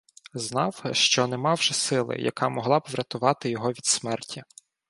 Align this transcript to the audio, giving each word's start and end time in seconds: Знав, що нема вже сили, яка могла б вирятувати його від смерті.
Знав, 0.33 0.81
що 0.91 1.27
нема 1.27 1.53
вже 1.53 1.73
сили, 1.73 2.15
яка 2.15 2.49
могла 2.49 2.79
б 2.79 2.83
вирятувати 2.89 3.49
його 3.49 3.69
від 3.69 3.85
смерті. 3.85 4.43